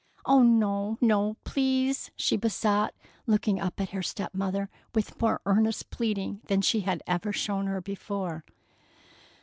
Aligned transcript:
"Oh, 0.25 0.41
no, 0.41 0.97
no, 0.99 1.37
please!" 1.43 2.09
she 2.15 2.35
besought, 2.35 2.95
looking 3.27 3.59
up 3.61 3.79
at 3.79 3.91
her 3.91 4.01
step 4.01 4.33
mother 4.33 4.67
with 4.95 5.21
more 5.21 5.39
earnest 5.45 5.91
pleading 5.91 6.41
than 6.45 6.61
she 6.63 6.79
had 6.79 7.03
ever 7.05 7.31
shown 7.31 7.67
her 7.67 7.81
before. 7.81 8.43